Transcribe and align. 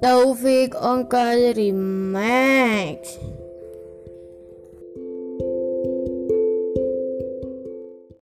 Taufik 0.00 0.74
Onkar 0.76 1.56
Remax 1.56 3.16